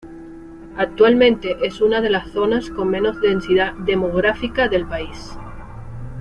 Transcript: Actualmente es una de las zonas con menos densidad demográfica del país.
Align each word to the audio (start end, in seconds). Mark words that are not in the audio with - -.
Actualmente 0.77 1.57
es 1.67 1.79
una 1.79 2.01
de 2.01 2.09
las 2.09 2.31
zonas 2.31 2.71
con 2.71 2.89
menos 2.89 3.21
densidad 3.21 3.73
demográfica 3.75 4.67
del 4.67 4.87
país. 4.87 5.37